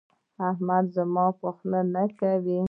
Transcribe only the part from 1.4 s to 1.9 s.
خوله